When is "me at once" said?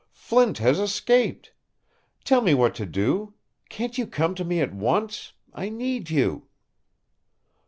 4.43-5.33